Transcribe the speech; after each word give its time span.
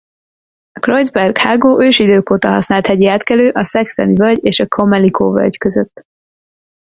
A 0.71 0.79
Kreuzberg-hágó 0.79 1.81
ősidők 1.83 2.29
óta 2.29 2.49
használt 2.49 2.85
hegyi 2.87 3.07
átkelő 3.07 3.49
a 3.49 3.63
Sexteni-völgy 3.65 4.39
és 4.45 4.59
a 4.59 4.67
Comelico-völgy 4.67 5.57
között. 5.57 6.01